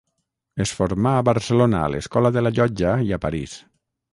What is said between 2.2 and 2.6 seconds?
de la